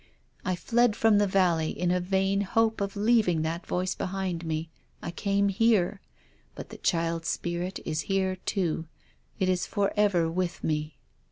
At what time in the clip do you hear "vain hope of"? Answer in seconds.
1.99-2.95